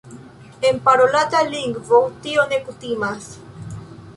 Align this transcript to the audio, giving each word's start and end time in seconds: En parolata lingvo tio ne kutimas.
En 0.69 0.79
parolata 0.87 1.41
lingvo 1.51 1.99
tio 2.25 2.49
ne 2.55 2.59
kutimas. 2.71 3.29